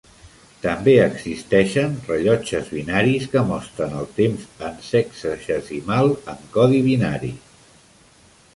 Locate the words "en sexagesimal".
4.69-6.13